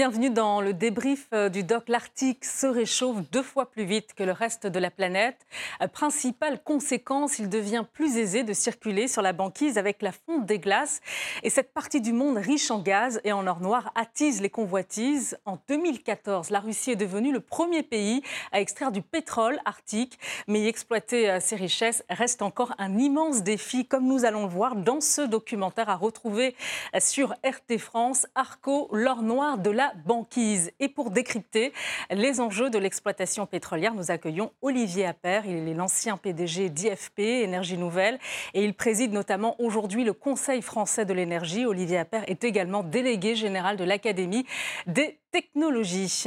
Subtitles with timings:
[0.00, 1.90] Bienvenue dans le débrief euh, du doc.
[1.90, 5.36] L'Arctique se réchauffe deux fois plus vite que le reste de la planète.
[5.82, 10.46] Euh, principale conséquence, il devient plus aisé de circuler sur la banquise avec la fonte
[10.46, 11.02] des glaces.
[11.42, 15.36] Et cette partie du monde riche en gaz et en or noir attise les convoitises.
[15.44, 20.18] En 2014, la Russie est devenue le premier pays à extraire du pétrole arctique.
[20.48, 24.50] Mais y exploiter ces euh, richesses reste encore un immense défi, comme nous allons le
[24.50, 26.56] voir dans ce documentaire à retrouver
[26.98, 30.70] sur RT France, Arco, l'or noir de la banquise.
[30.80, 31.72] Et pour décrypter
[32.10, 35.46] les enjeux de l'exploitation pétrolière, nous accueillons Olivier Appert.
[35.46, 38.18] Il est l'ancien PDG d'IFP, Énergie Nouvelle,
[38.54, 41.66] et il préside notamment aujourd'hui le Conseil français de l'énergie.
[41.66, 44.46] Olivier Appert est également délégué général de l'Académie
[44.86, 46.24] des technologies.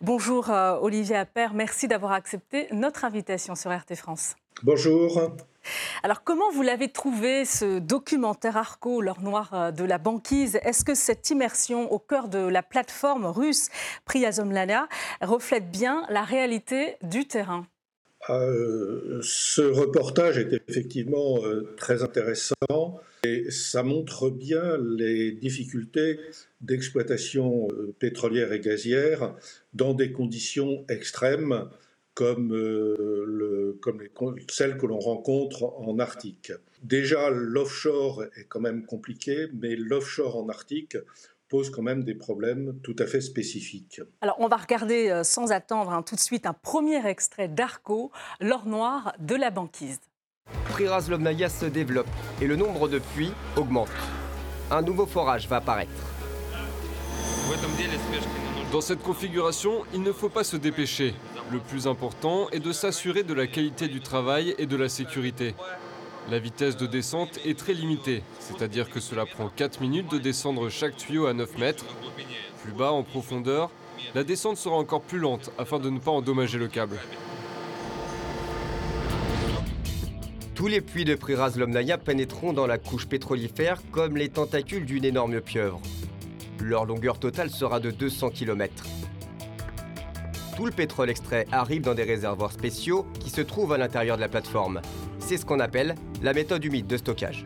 [0.00, 4.34] Bonjour euh, Olivier Appert, merci d'avoir accepté notre invitation sur RT France.
[4.62, 5.32] Bonjour.
[6.02, 10.58] Alors comment vous l'avez trouvé ce documentaire Arco, l'or noir euh, de la banquise?
[10.62, 13.68] Est-ce que cette immersion au cœur de la plateforme russe
[14.04, 14.88] Priazomlana
[15.20, 17.66] reflète bien la réalité du terrain?
[18.30, 26.20] Euh, ce reportage est effectivement euh, très intéressant et ça montre bien les difficultés
[26.60, 29.34] d'exploitation pétrolière et gazière
[29.74, 31.68] dans des conditions extrêmes
[32.14, 34.10] comme, euh, le, comme les,
[34.50, 36.52] celles que l'on rencontre en Arctique.
[36.82, 40.96] Déjà, l'offshore est quand même compliqué, mais l'offshore en Arctique
[41.48, 44.00] pose quand même des problèmes tout à fait spécifiques.
[44.22, 48.10] Alors, on va regarder euh, sans attendre hein, tout de suite un premier extrait d'Arco,
[48.40, 50.00] l'or noir de la banquise.
[50.70, 52.08] Prirazlovnaya se développe
[52.40, 53.90] et le nombre de puits augmente.
[54.70, 55.92] Un nouveau forage va apparaître.
[58.72, 61.14] Dans cette configuration, il ne faut pas se dépêcher.
[61.52, 65.54] Le plus important est de s'assurer de la qualité du travail et de la sécurité.
[66.30, 70.70] La vitesse de descente est très limitée, c'est-à-dire que cela prend 4 minutes de descendre
[70.70, 71.84] chaque tuyau à 9 mètres.
[72.62, 73.70] Plus bas en profondeur,
[74.14, 76.96] la descente sera encore plus lente afin de ne pas endommager le câble.
[80.54, 85.42] Tous les puits de Priraz-Lomnaya pénétreront dans la couche pétrolifère comme les tentacules d'une énorme
[85.42, 85.82] pieuvre.
[86.60, 88.72] Leur longueur totale sera de 200 km.
[90.56, 94.20] Tout le pétrole extrait arrive dans des réservoirs spéciaux qui se trouvent à l'intérieur de
[94.20, 94.82] la plateforme.
[95.18, 97.44] C'est ce qu'on appelle la méthode humide de stockage.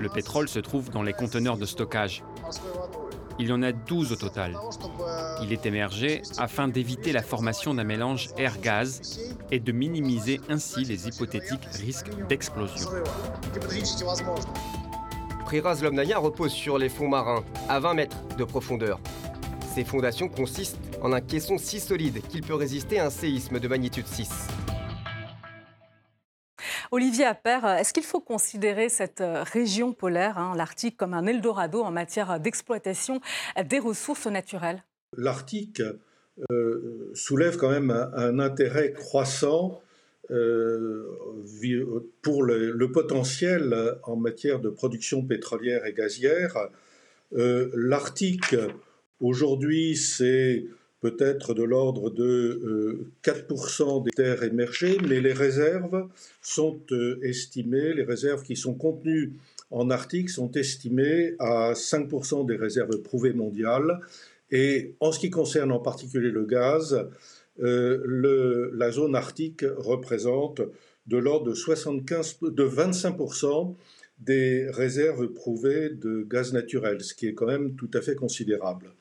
[0.00, 2.22] Le pétrole se trouve dans les conteneurs de stockage.
[3.38, 4.56] Il y en a 12 au total.
[5.42, 9.18] Il est émergé afin d'éviter la formation d'un mélange air-gaz
[9.50, 12.90] et de minimiser ainsi les hypothétiques risques d'explosion.
[15.54, 18.98] Priraz Lomnaya repose sur les fonds marins, à 20 mètres de profondeur.
[19.72, 23.68] Ces fondations consistent en un caisson si solide qu'il peut résister à un séisme de
[23.68, 24.48] magnitude 6.
[26.90, 31.84] Olivier Appert, est-ce qu'il faut considérer cette euh, région polaire, hein, l'Arctique, comme un Eldorado
[31.84, 33.20] en matière d'exploitation
[33.64, 34.82] des ressources naturelles?
[35.16, 35.80] L'Arctique
[36.50, 39.83] euh, soulève quand même un intérêt croissant euh,
[42.22, 46.56] pour le, potentiel en matière de production pétrolière et gazière.
[47.34, 48.54] Euh, L'Arctique,
[49.20, 50.64] aujourd'hui, c'est
[51.00, 56.08] peut-être de l'ordre de 4% euh, des terres émergées, mais les réserves
[56.40, 56.80] sont
[57.22, 59.34] estimées, les réserves qui sont contenues
[59.70, 64.00] en Arctique sont estimées à 5% des réserves prouvées mondiales.
[64.50, 67.08] Et en ce qui concerne en particulier le gaz,
[67.62, 70.60] euh, la zone arctique représente
[71.06, 73.74] de l'ordre de, 75, de 25%
[74.20, 78.92] des réserves prouvées de gaz naturel, ce qui est quand même tout à fait considérable.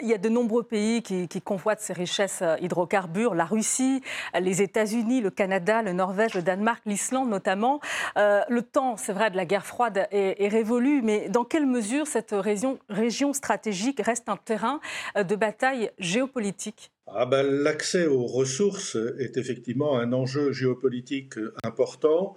[0.00, 4.00] Il y a de nombreux pays qui, convoitent ces richesses euh, hydrocarbures, la Russie,
[4.40, 7.80] les États-Unis, le Canada, le Norvège, le Danemark, l'Islande notamment.
[8.16, 12.06] Euh, le temps, c'est vrai, de la guerre froide est, révolu, mais dans quelle mesure
[12.06, 14.80] cette région, stratégique reste un terrain
[15.16, 16.90] euh, de bataille géopolitique?
[17.06, 21.34] Ah ben, L'accès aux ressources est effectivement un enjeu géopolitique
[21.64, 22.36] important.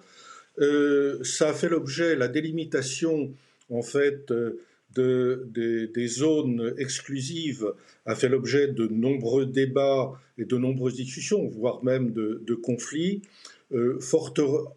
[0.57, 3.31] ça a fait l'objet, la délimitation
[3.71, 4.31] en fait
[4.95, 7.65] des, zones exclusives
[8.05, 13.21] a fait l'objet de nombreux débats et de nombreuses discussions, voire même de, conflits.
[13.71, 13.99] Euh,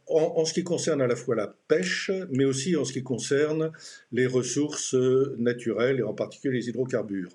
[0.07, 3.71] en, ce qui concerne à la fois la pêche, mais aussi en ce qui concerne
[4.13, 7.31] les ressources naturelles et en particulier les hydrocarbures.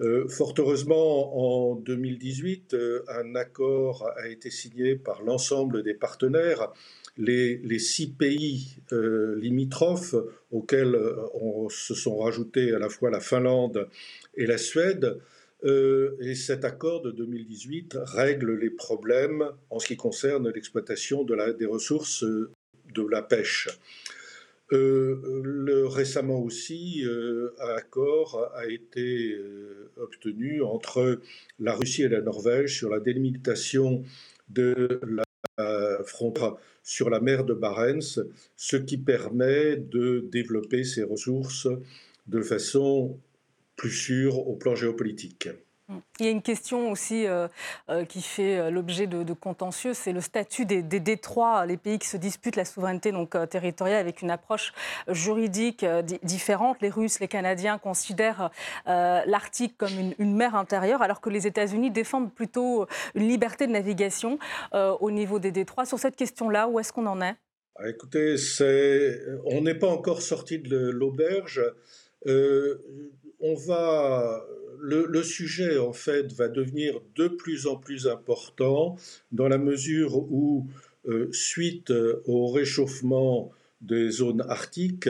[0.00, 6.72] Euh, fort heureusement, en 2018, euh, un accord a été signé par l'ensemble des partenaires
[7.18, 10.14] les, six pays euh, limitrophes
[10.50, 10.98] auxquels
[11.68, 13.88] se sont rajoutés à la fois la Finlande
[14.34, 15.18] et la Suède.
[15.64, 21.66] Et cet accord de 2018 règle les problèmes en ce qui concerne l'exploitation de des
[21.66, 23.68] ressources de la pêche.
[24.72, 27.04] Le récemment aussi,
[27.60, 29.36] un accord a été
[29.96, 31.20] obtenu entre
[31.60, 34.02] la Russie et la Norvège sur la délimitation
[34.48, 38.22] de la frontière sur la mer de Barents,
[38.56, 41.68] ce qui permet de développer ces ressources
[42.26, 43.18] de façon
[43.76, 45.48] plus sûre au plan géopolitique.
[46.20, 47.48] Il y a une question aussi euh,
[47.88, 52.06] euh, qui fait euh, l'objet de, contentieux, c'est le statut des, détroits, les pays qui
[52.06, 54.72] se disputent la souveraineté donc, territoriale avec une approche
[55.08, 55.84] juridique
[56.22, 56.76] différente.
[56.80, 58.50] Les Russes, les Canadiens considèrent
[58.86, 64.38] l'Arctique comme une, mer intérieure, alors que les États-Unis défendent plutôt une liberté de navigation
[64.72, 65.86] au niveau des détroits.
[65.86, 67.34] Sur cette question-là, où est-ce qu'on en est?
[67.76, 68.36] Ah, Écoutez,
[69.46, 71.62] on n'est pas encore sorti de l'auberge.
[72.26, 74.44] on va
[74.82, 78.96] le, sujet, en fait, va devenir de plus en plus important
[79.30, 80.66] dans la mesure où,
[81.06, 85.08] euh, suite euh, au réchauffement des zones arctiques,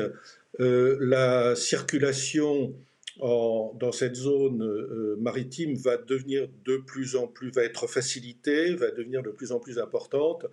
[0.61, 2.75] euh, la circulation
[3.19, 8.91] dans cette zone euh, maritime va devenir de plus en plus, va être facilitée, va
[8.91, 10.47] devenir de plus en plus importante,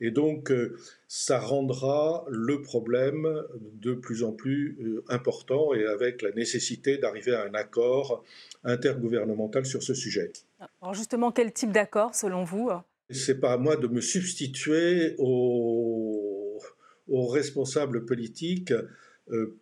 [0.00, 0.76] et donc euh,
[1.08, 7.34] ça rendra le problème de plus en plus euh, important et avec la nécessité d'arriver
[7.34, 8.24] à un accord
[8.64, 10.32] intergouvernemental sur ce sujet.
[10.80, 12.70] Alors justement, quel type d'accord selon vous?
[13.10, 16.58] C'est pas à moi de me substituer aux,
[17.08, 18.72] aux responsables politiques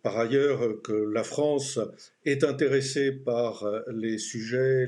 [0.03, 1.79] par ailleurs, que la France
[2.23, 4.87] est intéressée par euh, les sujets,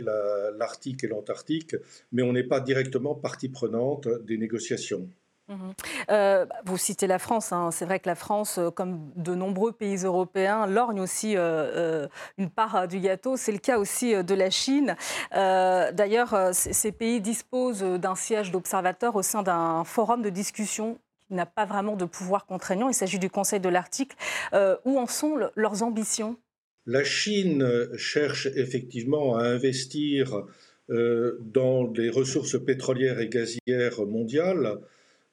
[0.58, 1.76] l'Arctique et l'Antarctique,
[2.12, 5.10] mais on n'est pas directement partie prenante des négociations.
[5.50, 5.74] Mhm.
[6.12, 7.72] Euh, vous citez la France, hein.
[7.72, 13.00] c'est vrai que la France, comme de nombreux pays européens, lorgne aussi une part du
[13.00, 13.38] gâteau.
[13.38, 14.98] C'est le cas aussi de la Chine.
[15.32, 21.66] D'ailleurs, ces pays disposent d'un siège d'observateurs au sein d'un forum de discussion n'a pas
[21.66, 22.90] vraiment de pouvoir contraignant.
[22.90, 24.14] Il s'agit du Conseil de l'Arctique.
[24.54, 26.38] Euh, où en sont leurs ambitions?
[26.86, 30.46] La Chine cherche effectivement à investir
[30.90, 34.78] euh, dans les ressources pétrolières et gazières mondiales.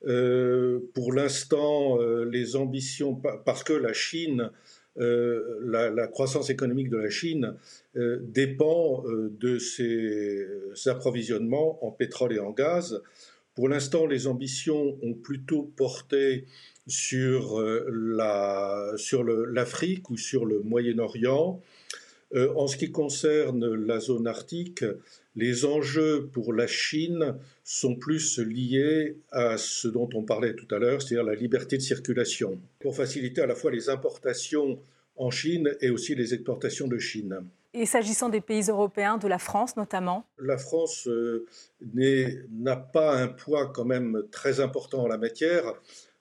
[0.07, 4.51] Euh, pour l'instant, les ambitions, parce que la Chine,
[4.97, 7.55] la, croissance économique de la Chine
[7.95, 10.47] dépend de ses
[10.87, 13.01] approvisionnements en pétrole et en gaz.
[13.55, 16.45] Pour l'instant, les ambitions ont plutôt porté
[16.87, 17.87] sur euh,
[19.53, 21.63] l'Afrique ou sur le Moyen-Orient.
[22.35, 24.85] Euh, en ce qui concerne la zone arctique,
[25.37, 30.79] les enjeux pour la Chine sont plus liés à ce dont on parlait tout à
[30.79, 34.81] l'heure, c'est-à-dire la liberté de circulation, pour faciliter à la fois les importations
[35.17, 37.39] en Chine et aussi les exportations de Chine.
[37.77, 41.45] Et s'agissant des pays européens, de la France notamment La France euh,
[41.93, 45.65] n'a pas un poids quand même très important en la matière.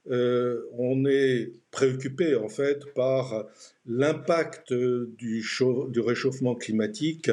[0.10, 3.46] Euh, on est préoccupé en fait par
[3.86, 5.46] l'impact du,
[5.96, 7.30] réchauffement climatique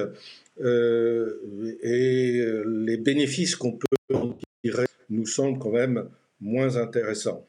[0.61, 7.47] euh, et les bénéfices qu'on peut en tirer nous semblent quand même moins intéressants.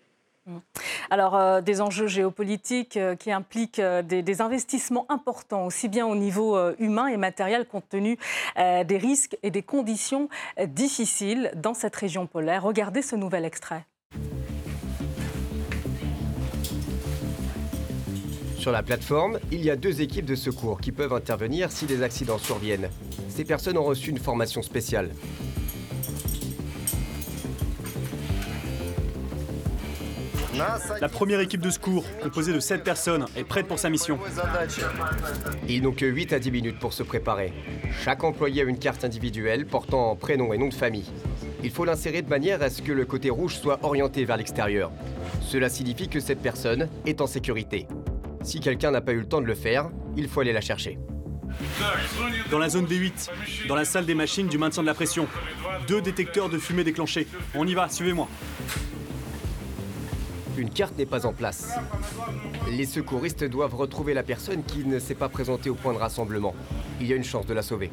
[1.10, 6.16] Alors, euh, des enjeux géopolitiques euh, qui impliquent euh, des, investissements importants, aussi bien au
[6.16, 8.18] niveau humain et matériel, compte tenu
[8.58, 10.30] des risques et des conditions
[10.66, 12.64] difficiles dans cette région polaire.
[12.64, 13.86] Regardez ce nouvel extrait.
[18.58, 22.04] Sur la plateforme, il y a deux équipes de secours qui peuvent intervenir si des
[22.04, 22.90] accidents surviennent.
[23.28, 25.12] Ces personnes ont reçu une formation spéciale.
[31.00, 34.20] La première équipe de secours, composée de 7 personnes, est prête pour sa mission.
[35.68, 37.54] Ils n'ont que 8 à 10 minutes pour se préparer.
[38.04, 41.10] Chaque employé a une carte individuelle portant prénom et nom de famille.
[41.64, 44.92] Il faut l'insérer de manière à ce que le côté rouge soit orienté vers l'extérieur.
[45.42, 47.88] Cela signifie que cette personne est en sécurité.
[48.44, 50.98] Si quelqu'un n'a pas eu le temps de le faire, il faut aller la chercher.
[52.50, 55.28] Dans la zone D8, dans la salle des machines du maintien de la pression,
[55.88, 57.28] deux détecteurs de fumée déclenchés.
[57.56, 58.28] On y va, suivez-moi
[60.62, 61.72] une carte n'est pas en place.
[62.70, 66.54] Les secouristes doivent retrouver la personne qui ne s'est pas présentée au point de rassemblement.
[67.00, 67.90] Il y a une chance de la sauver.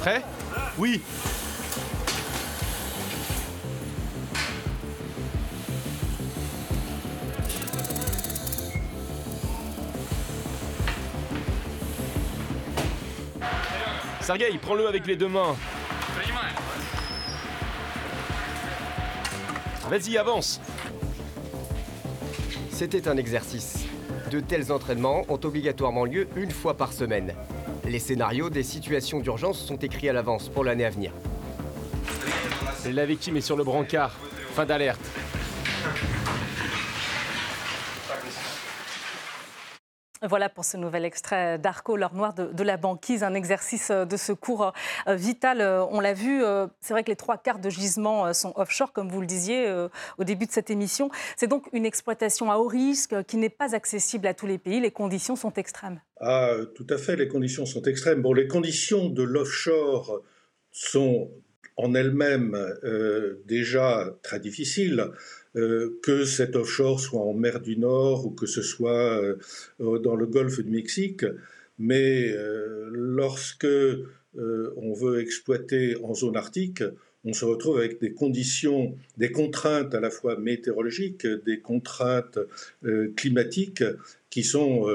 [0.00, 0.24] Prêt?
[0.76, 1.00] Oui.
[14.20, 15.54] Sergei, prends-le avec les deux mains.
[19.90, 20.60] Vas-y, avance
[22.70, 23.86] C'était un exercice.
[24.30, 27.34] De tels entraînements ont obligatoirement lieu une fois par semaine.
[27.84, 31.10] Les scénarios des situations d'urgence sont écrits à l'avance pour l'année à venir.
[32.88, 34.12] La victime est sur le brancard.
[34.54, 35.00] Fin d'alerte.
[40.28, 44.74] Voilà pour ce nouvel extrait d'Arco, l'or noir de, la banquise, un exercice de secours
[45.08, 45.62] euh, vital.
[45.62, 48.92] Euh, on l'a vu, euh, c'est vrai que les trois quarts de gisements sont offshore,
[48.92, 49.70] comme vous le disiez
[50.18, 51.10] au début de cette émission.
[51.36, 54.80] C'est donc une exploitation à haut risque qui n'est pas accessible à tous les pays.
[54.80, 56.00] Les conditions sont extrêmes.
[56.20, 58.20] Ah, tout à fait, les conditions sont extrêmes.
[58.20, 60.20] Bon, les conditions de l'offshore
[60.70, 61.30] sont
[61.78, 62.58] en elles-mêmes
[63.46, 65.10] déjà très difficiles.
[65.56, 70.14] Euh, que cet offshore soit en mer du Nord ou que ce soit euh, dans
[70.14, 71.24] le golfe du Mexique.
[71.78, 73.66] Mais euh, lorsque
[74.36, 76.84] on veut exploiter en zone arctique,
[77.24, 82.38] on se retrouve avec des conditions, des contraintes à la fois météorologiques, des contraintes
[83.16, 83.82] climatiques
[84.30, 84.86] qui sont,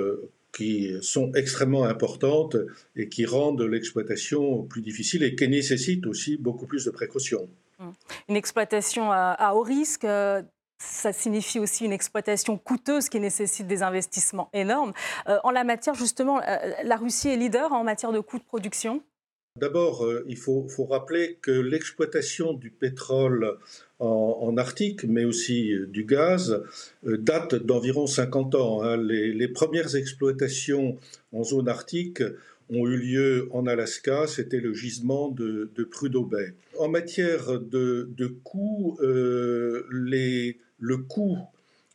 [0.53, 2.55] qui sont extrêmement importantes
[2.95, 7.50] et qui rendent l'exploitation plus difficile et qui nécessitent aussi beaucoup plus de précautions.
[7.79, 7.89] Mmh.
[8.29, 10.41] Une exploitation à, haut risque, euh,
[10.79, 14.94] ça signifie aussi une exploitation coûteuse qui nécessite des investissements énormes.
[15.27, 18.44] Euh, en la matière, justement, euh, la Russie est leader en matière de coûts de
[18.44, 19.01] production?
[19.58, 23.58] D'abord, il faut, rappeler que l'exploitation du pétrole
[24.00, 26.62] en, Arctique, mais aussi du gaz,
[27.03, 28.84] date d'environ 50 ans.
[28.84, 28.98] Hein.
[28.98, 30.98] Les, premières exploitations
[31.32, 32.22] en zone arctique
[32.69, 36.53] ont eu lieu en Alaska, c'était le gisement de, Prudhoe Bay.
[36.77, 41.38] En matière de, de coûts, euh, le coût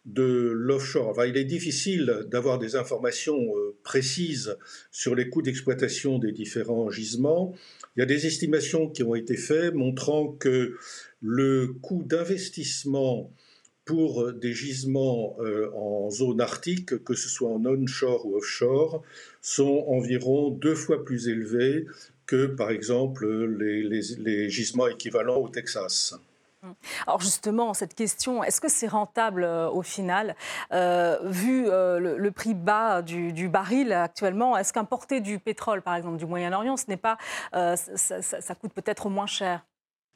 [0.06, 4.56] de l'offshore, il est difficile d'avoir des informations euh, précises
[4.90, 7.54] sur les coûts d'exploitation des différents gisements.
[7.96, 10.76] Il y a des estimations qui ont été faites montrant que
[11.20, 13.30] le coût d'investissement
[13.90, 19.02] pour des gisements euh, en zone arctique, que ce soit en onshore ou offshore,
[19.42, 21.86] sont environ deux fois plus élevés
[22.24, 26.14] que, par exemple, les, gisements équivalents au Texas.
[27.08, 30.36] Alors justement, cette question, est-ce que c'est rentable euh, au final
[30.72, 36.26] euh, Vu le, prix bas du, baril actuellement, est-ce qu'importer du pétrole, par exemple, du
[36.26, 37.18] Moyen-Orient, ce n'est pas,
[37.52, 39.64] ça coûte peut-être moins cher?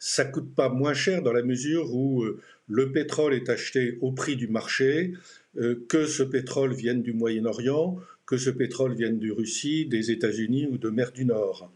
[0.07, 4.13] Ça coûte pas moins cher dans la mesure où euh, le pétrole est acheté au
[4.13, 5.15] prix du marché,
[5.57, 7.97] euh, que ce pétrole vienne du Moyen-Orient,
[8.27, 11.73] que ce pétrole vienne de Russie, des États-Unis ou de mer du Nord.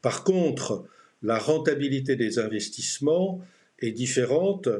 [0.00, 0.86] Par contre,
[1.22, 3.42] la rentabilité des investissements
[3.80, 4.70] est différente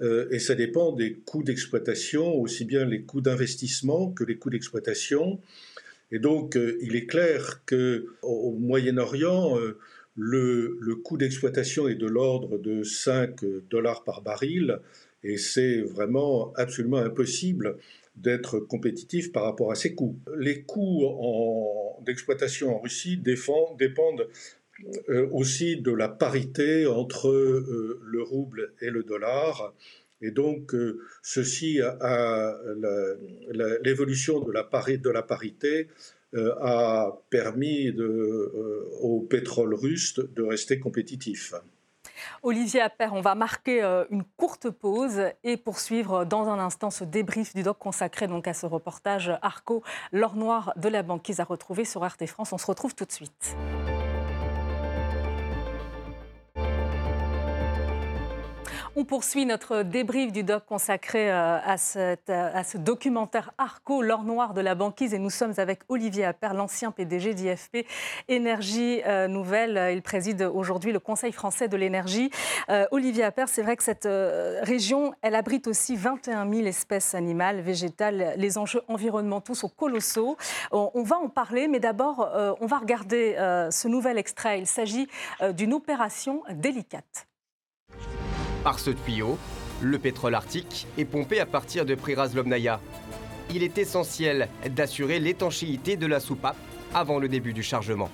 [0.00, 4.50] euh, et ça dépend des coûts d'exploitation, aussi bien les coûts d'investissement que les coûts
[4.50, 5.38] d'exploitation.
[6.10, 9.56] Et donc, il est clair qu'au Moyen-Orient,
[10.16, 14.80] le, coût d'exploitation est de l'ordre de 5 dollars par baril
[15.22, 17.76] et c'est vraiment absolument impossible
[18.16, 20.18] d'être compétitif par rapport à ces coûts.
[20.36, 21.04] Les coûts
[22.04, 24.28] d'exploitation en Russie dépendent
[25.10, 29.74] euh, aussi de la parité entre euh, le rouble et le dollar.
[30.22, 32.58] Et donc, euh, ceci a,
[33.82, 34.64] l'évolution de, la
[35.22, 35.88] parité
[36.34, 41.54] a permis euh, au pétrole russe de rester compétitif.
[42.42, 47.04] Olivier Appert, on va marquer euh, une courte pause et poursuivre dans un instant ce
[47.04, 49.82] débrief du doc consacré donc à ce reportage Arco,
[50.12, 52.52] l'or noir de la banquise à retrouver sur RT France.
[52.52, 53.56] On se retrouve tout de suite.
[58.96, 64.60] On poursuit notre débrief du doc consacré euh, à, ce documentaire Arco, l'or noir de
[64.60, 65.14] la banquise.
[65.14, 67.86] Et nous sommes avec Olivier Appert, l'ancien PDG d'IFP
[68.26, 69.92] Énergie euh, Nouvelle.
[69.94, 72.32] Il préside aujourd'hui le Conseil français de l'énergie.
[72.68, 74.08] Euh, Olivier Appert, c'est vrai que cette
[74.62, 78.34] région, elle abrite aussi 21 000 espèces animales, végétales.
[78.38, 80.36] Les enjeux environnementaux sont colossaux.
[80.72, 82.28] on va en parler, mais d'abord,
[82.60, 83.36] on va regarder
[83.70, 84.58] ce nouvel extrait.
[84.58, 85.06] Il s'agit
[85.54, 87.29] d'une opération délicate.
[88.64, 89.38] Par ce tuyau,
[89.80, 92.80] le pétrole arctique est pompé à partir de Priraz-Lomnaya.
[93.54, 96.56] Il est essentiel d'assurer l'étanchéité de la soupape
[96.92, 98.10] avant le début du chargement.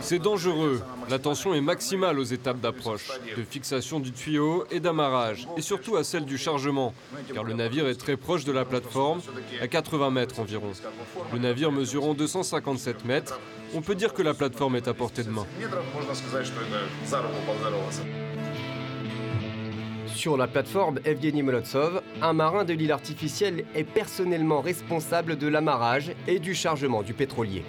[0.00, 0.82] C'est dangereux.
[1.08, 5.96] La tension est maximale aux étapes d'approche, de fixation du tuyau et d'amarrage, et surtout
[5.96, 6.94] à celle du chargement,
[7.32, 9.20] car le navire est très proche de la plateforme,
[9.60, 10.72] à 80 mètres environ.
[11.32, 13.40] Le navire mesurant 257 mètres,
[13.74, 15.46] on peut dire que la plateforme est à portée de main.
[20.16, 26.10] Sur la plateforme Evgeny Molotsov, un marin de l'île artificielle est personnellement responsable de l'amarrage
[26.26, 27.62] et du chargement du pétrolier.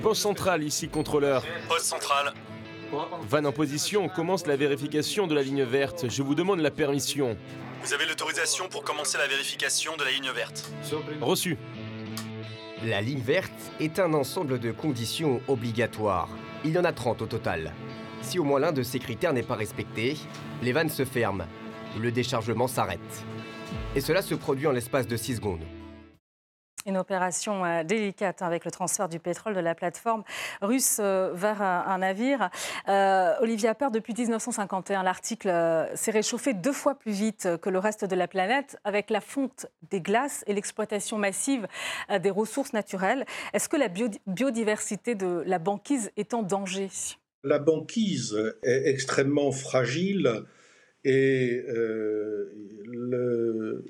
[0.00, 1.42] Poste central ici, contrôleur.
[1.68, 2.32] Poste central.
[3.28, 6.08] Van en position, on commence la vérification de la ligne verte.
[6.08, 7.36] Je vous demande la permission.
[7.82, 10.70] Vous avez l'autorisation pour commencer la vérification de la ligne verte.
[11.20, 11.58] Reçu.
[12.84, 16.28] La ligne verte est un ensemble de conditions obligatoires.
[16.64, 17.72] Il y en a 30 au total.
[18.22, 20.16] Si au moins l'un de ces critères n'est pas respecté,
[20.62, 21.46] les vannes se ferment.
[21.98, 23.24] Le déchargement s'arrête.
[23.94, 25.64] Et cela se produit en l'espace de 6 secondes.
[26.86, 30.24] Une opération euh, délicate avec le transfert du pétrole de la plateforme
[30.62, 32.48] russe euh, vers un, navire.
[32.88, 35.50] Euh, Olivier Appert, depuis 1951, l'article
[35.94, 39.66] s'est réchauffé deux fois plus vite que le reste de la planète avec la fonte
[39.90, 41.66] des glaces et l'exploitation massive
[42.20, 43.26] des ressources naturelles.
[43.52, 46.88] Est-ce que la biodiversité de la banquise est en danger?
[47.44, 50.42] La banquise est extrêmement fragile
[51.04, 51.62] et
[52.84, 53.84] le,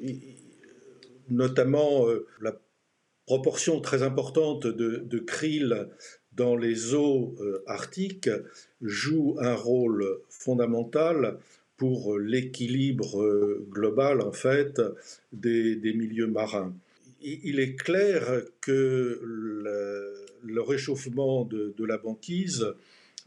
[1.31, 2.07] notamment
[2.41, 2.59] la
[3.29, 5.89] proportion très importante de, krill
[6.33, 8.31] dans les eaux euh, arctiques
[8.81, 11.37] joue un rôle fondamental
[11.77, 14.81] pour l'équilibre euh, global en fait
[15.33, 16.75] des, milieux marins.
[17.21, 22.73] Il est clair que le, réchauffement de, la banquise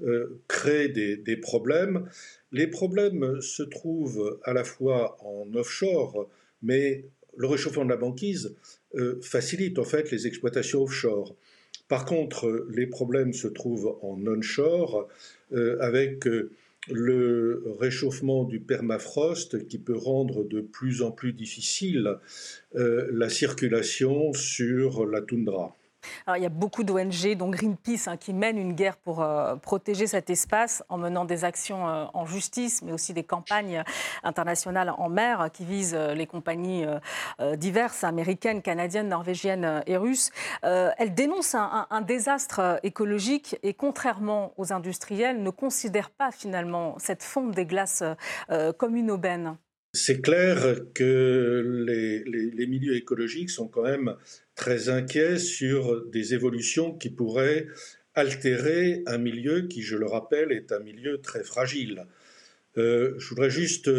[0.04, 2.10] euh, crée des, problèmes.
[2.52, 6.28] Les problèmes se trouvent à la fois en offshore,
[6.62, 7.06] mais
[7.38, 8.56] le réchauffement de la banquise
[8.96, 11.36] euh, facilite en fait les exploitations offshore.
[11.88, 15.08] Par contre, les problèmes se trouvent en onshore
[15.54, 16.26] euh, avec
[16.90, 22.18] le réchauffement du permafrost qui peut rendre de plus en plus difficile
[22.74, 25.76] la circulation sur la toundra
[26.36, 30.08] il y a beaucoup d'ONG, dont Greenpeace, hein, qui mènent une guerre pour euh, protéger
[30.08, 33.84] cet espace en menant des actions euh, en justice, mais aussi des campagnes
[34.24, 36.86] internationales en mer qui visent euh, les compagnies
[37.58, 40.32] diverses, américaines, canadiennes, norvégiennes et russes.
[40.64, 47.52] elle dénonce un, désastre écologique et, contrairement aux industriels, ne considère pas finalement cette fonte
[47.52, 48.04] des glaces
[48.78, 49.58] comme une aubaine.
[49.94, 54.16] C'est clair que les, milieux écologiques sont quand même
[54.56, 57.68] très inquiets sur des évolutions qui pourraient
[58.14, 62.06] altérer un milieu qui, je le rappelle, est un milieu très fragile.
[62.78, 63.90] Euh, je voudrais juste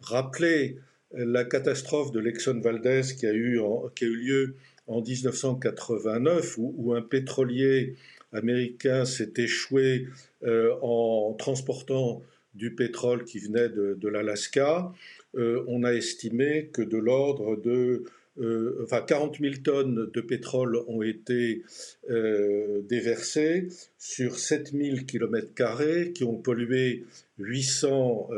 [0.00, 0.78] rappeler
[1.12, 3.60] la catastrophe de l'Exxon Valdez qui a eu,
[4.00, 4.54] lieu
[4.86, 7.94] en 1989, où, un pétrolier
[8.32, 10.06] américain s'est échoué
[10.44, 12.22] euh, en transportant
[12.54, 14.92] du pétrole qui venait de, l'Alaska.
[15.36, 18.04] Euh, on a estimé que de l'ordre de
[18.40, 21.62] euh, enfin 40 000 tonnes de pétrole ont été
[22.10, 27.04] euh, déversées sur 7 000 km qui ont pollué
[27.38, 28.30] 800,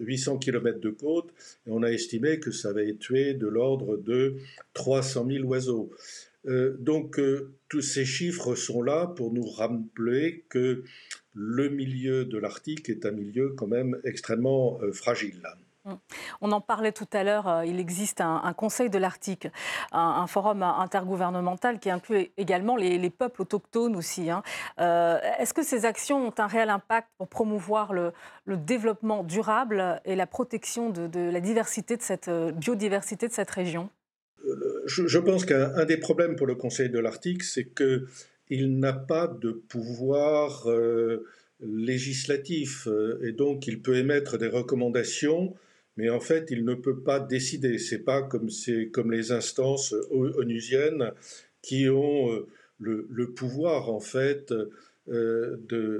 [0.00, 1.30] 800 km de côte
[1.66, 4.36] et on a estimé que ça avait tué de l'ordre de
[4.74, 5.90] 300 000 oiseaux.
[6.78, 7.20] donc
[7.68, 10.84] tous ces chiffres sont là pour nous rappeler que
[11.34, 15.42] le milieu de l'Arctique est un milieu quand même extrêmement fragile.
[15.84, 15.94] Mm.
[16.40, 19.48] On en parlait tout à l'heure, euh, il existe un, Conseil de l'Arctique,
[19.90, 24.30] un, forum intergouvernemental qui inclut également les, peuples autochtones aussi.
[24.30, 24.42] Hein.
[24.80, 28.12] Euh, est-ce que ces actions ont un réel impact pour promouvoir le,
[28.46, 33.90] développement durable et la protection de, la diversité de cette euh, biodiversité de cette région?
[34.86, 39.52] Je, pense qu'un des problèmes pour le Conseil de l'Arctique, c'est qu'il n'a pas de
[39.52, 40.66] pouvoir
[41.60, 42.88] législatif
[43.22, 45.54] et donc il peut émettre des recommandations
[45.96, 47.78] mais en fait, il ne peut pas décider.
[47.78, 48.48] C'est pas comme,
[48.92, 51.12] comme les instances onusiennes
[51.60, 54.52] qui ont euh, le, pouvoir, en fait,
[55.08, 55.56] euh,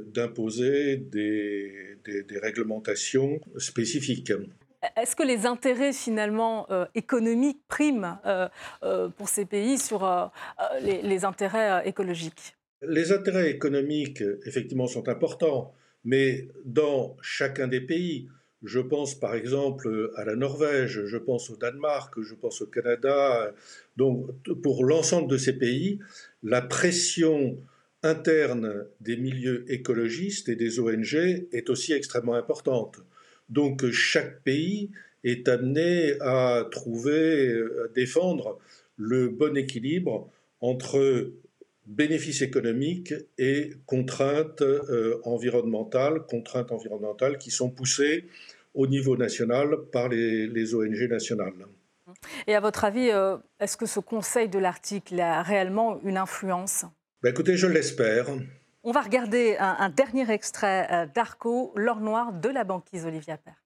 [0.06, 4.32] d'imposer des, des, réglementations spécifiques.
[4.96, 8.18] Est-ce que les intérêts finalement euh, économiques priment
[9.16, 10.32] pour ces pays sur
[10.80, 12.56] les, les, intérêts écologiques?
[12.80, 15.72] Les intérêts économiques, effectivement, sont importants,
[16.04, 18.28] mais dans chacun des pays,
[18.62, 23.52] je pense par exemple à la Norvège, je pense au Danemark, je pense au Canada.
[23.96, 24.30] Donc
[24.62, 25.98] pour l'ensemble de ces pays,
[26.42, 27.58] la pression
[28.02, 31.14] interne des milieux écologistes et des ONG
[31.52, 32.98] est aussi extrêmement importante.
[33.48, 34.90] Donc chaque pays
[35.24, 38.58] est amené à trouver, à défendre
[38.96, 41.30] le bon équilibre entre
[41.86, 48.28] bénéfices économiques et contraintes euh, environnementales, contraintes environnementales qui sont poussées
[48.74, 51.66] au niveau national par les, ONG nationales.
[52.46, 56.84] Et à votre avis, euh, est-ce que ce Conseil de l'Arctique a réellement une influence?
[57.22, 58.26] Ben Écoutez, je l'espère.
[58.84, 63.61] On va regarder un, dernier extrait euh, d'Arco, l'or noir de la banquise Olivia Père.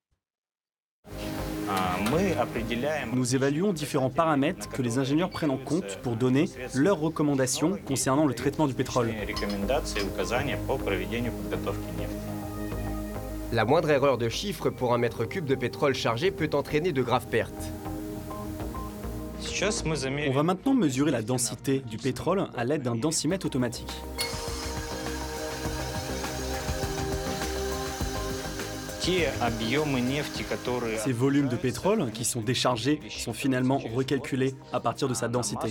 [3.12, 8.26] Nous évaluons différents paramètres que les ingénieurs prennent en compte pour donner leurs recommandations concernant
[8.26, 9.12] le traitement du pétrole.
[13.52, 17.02] La moindre erreur de chiffre pour un mètre cube de pétrole chargé peut entraîner de
[17.02, 17.72] graves pertes.
[20.28, 23.92] On va maintenant mesurer la densité du pétrole à l'aide d'un densimètre automatique.
[30.98, 35.68] Ces volumes de pétrole qui sont déchargés sont finalement recalculés à partir de sa densité.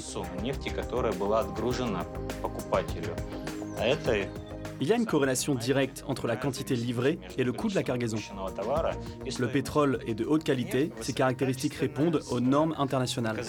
[4.79, 7.83] Il y a une corrélation directe entre la quantité livrée et le coût de la
[7.83, 8.17] cargaison.
[9.37, 13.41] Le pétrole est de haute qualité, ses caractéristiques répondent aux normes internationales.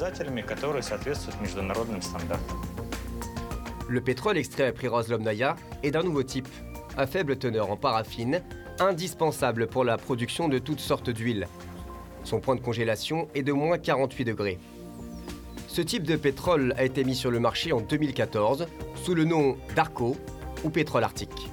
[3.88, 6.49] Le pétrole extrait à Lomnaya est d'un nouveau type,
[6.96, 8.42] à faible teneur en paraffine,
[8.81, 11.47] indispensable pour la production de toutes sortes d'huiles.
[12.25, 14.59] Son point de congélation est de moins 48 degrés.
[15.69, 19.57] Ce type de pétrole a été mis sur le marché en 2014 sous le nom
[19.75, 20.17] d'Arco
[20.65, 21.51] ou pétrole arctique.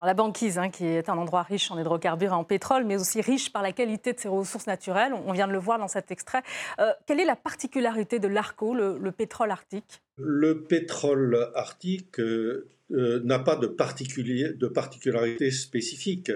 [0.00, 3.20] La banquise, hein, qui est un endroit riche en hydrocarbures et en pétrole, mais aussi
[3.20, 5.12] riche par la qualité de ses ressources naturelles.
[5.26, 6.42] On vient de le voir dans cet extrait.
[6.78, 10.00] Euh, quelle est la particularité de l'Arco, le, pétrole arctique?
[10.16, 16.32] Le pétrole arctique euh, euh, n'a pas de, de, particularité spécifique.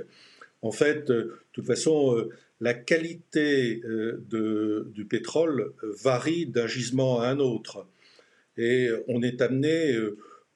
[0.62, 2.29] En fait, de toute façon,
[2.61, 3.83] la qualité
[4.31, 7.87] du pétrole varie d'un gisement à un autre.
[8.57, 9.99] Et on est amené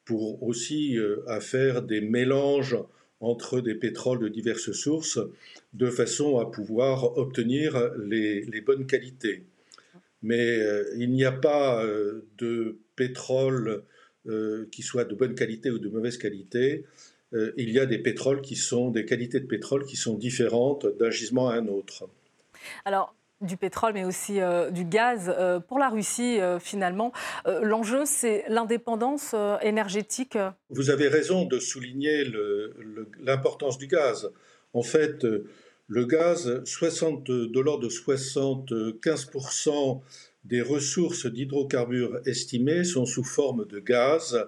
[0.05, 2.77] pour aussi à faire des mélanges
[3.21, 5.19] entre des pétroles de diverses sources
[5.75, 9.43] de façon à pouvoir obtenir les, bonnes qualités.
[10.23, 13.83] Mais euh, il n'y a pas euh, de pétrole
[14.29, 16.85] euh, qui soit de bonne qualité ou de mauvaise qualité.
[17.33, 21.11] il y a des pétroles qui sont des qualités de pétrole qui sont différentes d'un
[21.11, 22.09] gisement à un autre.
[22.85, 25.33] Alors, du pétrole, mais aussi euh, du gaz.
[25.37, 27.12] Euh, pour la Russie, euh, finalement,
[27.62, 30.37] l'enjeu, c'est l'indépendance énergétique.
[30.71, 32.25] Vous avez raison de souligner
[33.21, 34.31] l'importance du gaz.
[34.73, 35.25] En fait,
[35.89, 40.01] le gaz, 60, de l'ordre de 75%
[40.49, 44.47] des ressources d'hydrocarbures estimées sont sous forme de gaz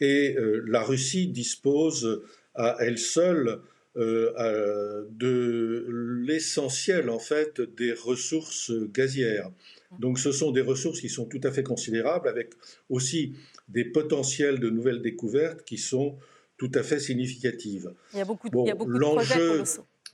[0.00, 2.22] et la Russie dispose
[2.54, 3.60] à elle seule
[3.96, 5.86] euh, de
[6.26, 9.52] l'essentiel en fait des ressources gazières.
[10.00, 12.54] Donc ce sont des ressources qui sont tout à fait considérables avec
[12.90, 13.34] aussi
[13.68, 16.16] des potentiels de nouvelles découvertes qui sont
[16.56, 17.92] tout à fait significatives.
[18.12, 19.62] Il y a beaucoup, bon, L'enjeu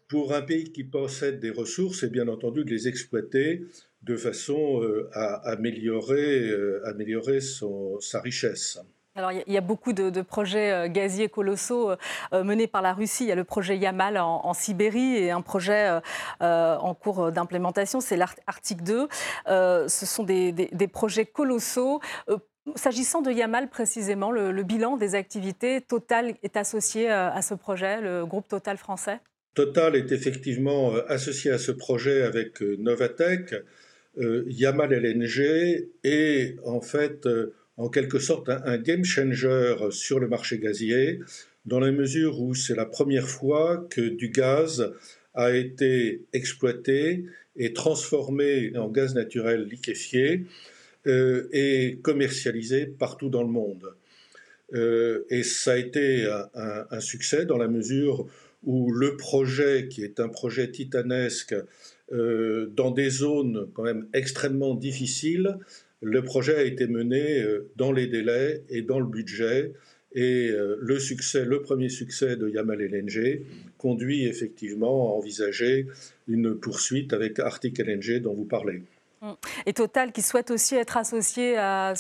[0.09, 3.65] pour un pays qui possède des ressources est bien entendu de les exploiter
[4.03, 8.79] de façon euh, à améliorer, euh, améliorer son, sa richesse.
[9.17, 13.25] Alors, il y a beaucoup de, projets euh, gaziers colossaux euh, menés par la Russie.
[13.25, 16.01] Il y a le projet Yamal en, Sibérie et un projet
[16.41, 19.09] en cours d'implémentation, c'est l'Arctique 2.
[19.47, 22.01] ce sont des, projets colossaux.
[22.77, 28.27] S'agissant de Yamal précisément, le, bilan des activités, Total est associé à ce projet, le
[28.27, 29.19] groupe Total français?
[29.55, 33.55] Total est effectivement associé à ce projet avec Novatec.
[34.17, 37.29] Yamal LNG est en fait
[37.77, 41.21] en quelque sorte un, game changer sur le marché gazier,
[41.67, 44.93] dans la mesure où c'est la première fois que du gaz
[45.35, 47.25] a été exploité
[47.57, 50.45] et transformé en gaz naturel liquéfié
[51.07, 53.95] euh, et commercialisé partout dans le monde.
[54.73, 58.27] Euh, et ça a été un, succès dans la mesure
[58.65, 61.63] où le projet, qui est un projet titanesque, euh,
[62.11, 65.59] dans des zones quand même extrêmement difficiles,
[66.03, 69.73] le projet a été mené euh, dans les délais et dans le budget.
[70.13, 73.43] Et euh, le succès, le premier succès de Yamal LNG
[73.79, 75.87] conduit effectivement à envisager
[76.27, 78.83] une poursuite avec Arctic LNG dont vous parlez.
[79.21, 79.33] Mm.
[79.67, 81.57] Et Total qui souhaite aussi être associé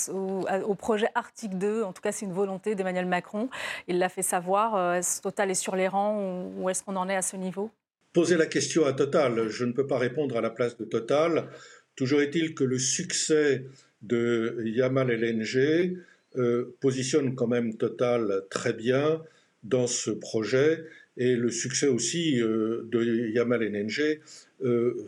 [0.08, 3.48] au, projet Arctique 2, en tout cas c'est une volonté d'Emmanuel Macron,
[3.86, 7.08] il l'a fait savoir, euh, est-ce Total est sur les rangs ou est-ce qu'on en
[7.08, 7.70] est à ce niveau?
[8.12, 11.48] Posez la question à Total, je ne peux pas répondre à la place de Total.
[11.94, 13.66] Toujours est-il que le succès
[14.02, 15.96] de Yamal LNG
[16.36, 19.22] euh, positionne quand même Total très bien
[19.62, 20.84] dans ce projet
[21.16, 24.20] et le succès aussi euh, de Yamal LNG
[24.64, 25.06] euh,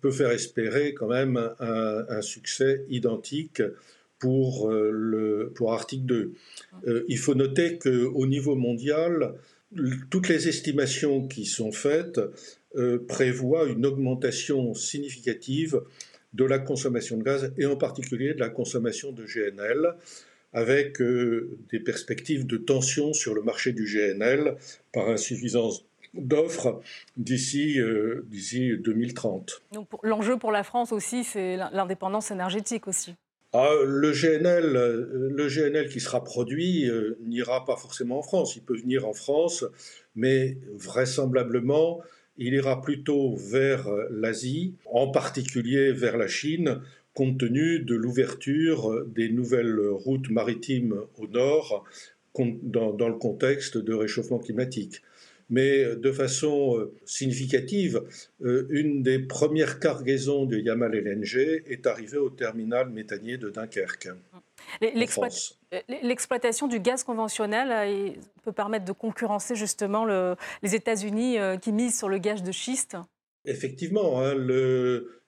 [0.00, 3.62] peut faire espérer quand même un, succès identique
[4.18, 6.32] pour, le, Arctique 2.
[7.08, 9.34] il faut noter qu'au niveau mondial,
[10.10, 12.20] toutes les estimations qui sont faites
[13.08, 15.80] prévoient une augmentation significative
[16.32, 19.94] de la consommation de gaz et en particulier de la consommation de GNL
[20.52, 24.56] avec euh, des perspectives de tension sur le marché du GNL
[24.92, 26.80] par insuffisance d'offres
[27.16, 29.62] d'ici euh, d'ici 2030.
[29.72, 33.14] Donc l'enjeu pour la France aussi, c'est l'indépendance énergétique aussi.
[33.52, 38.54] Ah, le, GNL, le GNL qui sera produit euh, n'ira pas forcément en France.
[38.54, 39.64] Il peut venir en France,
[40.14, 42.00] mais vraisemblablement,
[42.38, 46.80] il ira plutôt vers l'Asie, en particulier vers la Chine,
[47.12, 51.84] compte tenu de l'ouverture des nouvelles routes maritimes au nord
[52.34, 55.02] dans, le contexte de réchauffement climatique.
[55.50, 58.02] Mais de façon significative,
[58.40, 64.08] une des premières cargaisons de Yamal LNG est arrivée au terminal méthanier de Dunkerque.
[66.02, 70.06] L'exploitation du gaz conventionnel peut permettre de concurrencer justement
[70.62, 72.96] les États-Unis qui misent sur le gaz de schiste
[73.44, 74.34] Effectivement, hein,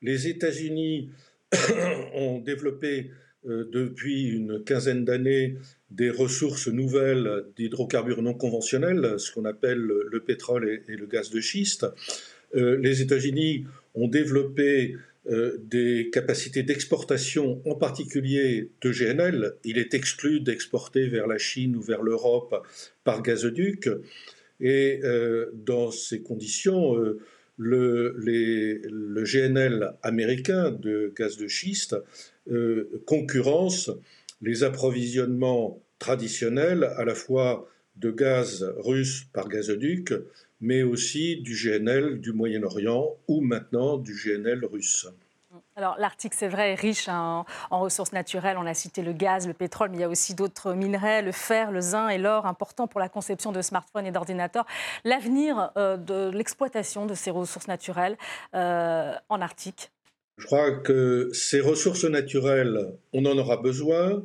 [0.03, 1.11] les États-Unis
[2.15, 5.57] ont développé euh, depuis une quinzaine d'années
[5.91, 11.41] des ressources nouvelles d'hydrocarbures non conventionnels, ce qu'on appelle le pétrole et, le gaz de
[11.41, 11.87] schiste.
[12.55, 14.97] Euh, les États-Unis ont développé
[15.29, 19.55] euh, des capacités d'exportation, en particulier de GNL.
[19.65, 22.67] Il est exclu d'exporter vers la Chine ou vers l'Europe
[23.05, 23.89] par gazoduc.
[24.61, 25.01] Et
[25.55, 26.97] dans ces conditions,
[27.63, 31.97] le, GNL américain de gaz de schiste
[32.51, 33.91] euh, concurrence
[34.41, 40.13] les approvisionnements traditionnels à la fois de gaz russe par gazoduc,
[40.61, 45.07] mais aussi du GNL du Moyen-Orient ou maintenant du GNL russe.
[45.75, 48.57] Alors l'Arctique, c'est vrai, est riche en, ressources naturelles.
[48.59, 51.33] On a cité le gaz, le pétrole, mais il y a aussi d'autres minerais, le
[51.33, 54.67] fer, le zinc et l'or, importants pour la conception de smartphones et d'ordinateurs.
[55.05, 58.19] L'avenir euh, de l'exploitation de ces ressources naturelles
[58.55, 59.91] euh, en Arctique
[60.37, 64.23] Je crois que ces ressources naturelles, on en aura besoin,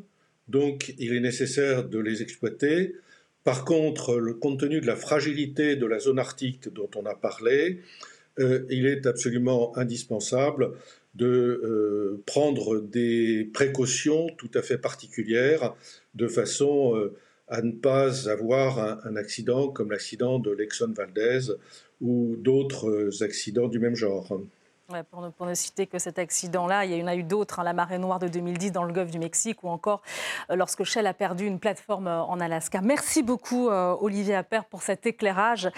[0.50, 2.96] donc il est nécessaire de les exploiter.
[3.46, 7.16] Par contre, le compte tenu de la fragilité de la zone arctique dont on a
[7.16, 7.80] parlé,
[8.40, 10.74] euh, il est absolument indispensable
[11.18, 11.26] de
[11.64, 15.76] euh, prendre des précautions tout à fait particulières
[16.16, 17.16] de façon euh,
[17.48, 21.54] à ne pas avoir un, accident comme l'accident de l'Exxon Valdez
[22.02, 24.40] ou d'autres accidents du même genre
[25.12, 27.98] pour, ne, citer que cet accident-là, il y en a eu d'autres, hein, la marée
[27.98, 30.02] noire de 2010 dans le golfe du Mexique ou encore
[30.50, 32.80] euh, lorsque Shell a perdu une plateforme euh, en Alaska.
[32.82, 35.70] Merci beaucoup euh, Olivier Appert pour cet éclairage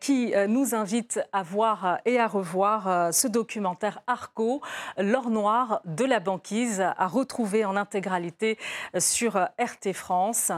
[0.00, 4.60] qui nous invite à voir et à revoir ce documentaire Arco,
[4.98, 8.58] l'or noir de la banquise, à retrouver en intégralité
[8.98, 10.52] sur RT France.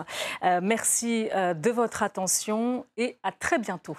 [0.63, 3.97] Merci de votre attention et à très bientôt.